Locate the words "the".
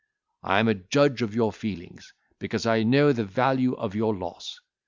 3.13-3.23